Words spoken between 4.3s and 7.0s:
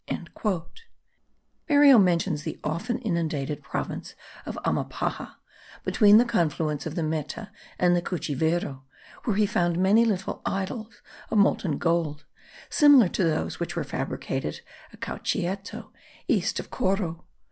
of Amapaja, between the confluence of